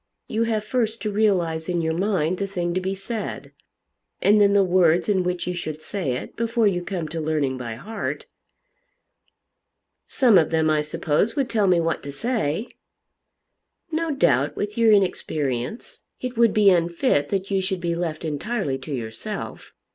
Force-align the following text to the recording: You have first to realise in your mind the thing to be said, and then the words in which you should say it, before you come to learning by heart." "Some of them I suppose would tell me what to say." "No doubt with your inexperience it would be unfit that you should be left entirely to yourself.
You 0.27 0.45
have 0.45 0.63
first 0.65 0.99
to 1.03 1.11
realise 1.11 1.69
in 1.69 1.79
your 1.79 1.93
mind 1.93 2.39
the 2.39 2.47
thing 2.47 2.73
to 2.73 2.81
be 2.81 2.95
said, 2.95 3.51
and 4.19 4.41
then 4.41 4.53
the 4.53 4.63
words 4.63 5.07
in 5.07 5.23
which 5.23 5.45
you 5.45 5.53
should 5.53 5.79
say 5.79 6.13
it, 6.13 6.35
before 6.35 6.65
you 6.65 6.83
come 6.83 7.07
to 7.09 7.21
learning 7.21 7.59
by 7.59 7.75
heart." 7.75 8.25
"Some 10.07 10.39
of 10.39 10.49
them 10.49 10.71
I 10.71 10.81
suppose 10.81 11.35
would 11.35 11.51
tell 11.51 11.67
me 11.67 11.79
what 11.79 12.01
to 12.01 12.11
say." 12.11 12.69
"No 13.91 14.09
doubt 14.09 14.55
with 14.55 14.75
your 14.75 14.91
inexperience 14.91 16.01
it 16.19 16.35
would 16.35 16.51
be 16.51 16.71
unfit 16.71 17.29
that 17.29 17.51
you 17.51 17.61
should 17.61 17.79
be 17.79 17.93
left 17.93 18.25
entirely 18.25 18.79
to 18.79 18.91
yourself. 18.91 19.71